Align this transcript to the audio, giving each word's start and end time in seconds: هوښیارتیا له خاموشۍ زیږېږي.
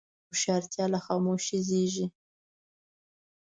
هوښیارتیا 0.29 0.85
له 0.93 0.99
خاموشۍ 1.05 1.59
زیږېږي. 1.67 2.05